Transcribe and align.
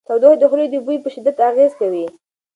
تودوخه 0.07 0.37
د 0.39 0.43
خولې 0.49 0.67
د 0.71 0.75
بوی 0.85 0.97
په 1.03 1.09
شدت 1.13 1.37
اغېز 1.49 1.71
کوي. 1.79 2.05